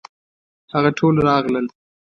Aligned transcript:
هغه 0.73 0.89
ټول 0.99 1.15
راغلل. 1.27 1.67